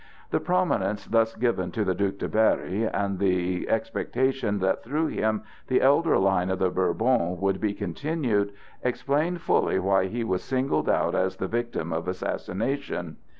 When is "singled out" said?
10.43-11.13